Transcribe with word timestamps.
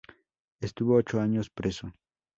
Estuvo 0.61 0.95
ocho 0.95 1.21
años 1.21 1.51
preso. 1.51 1.93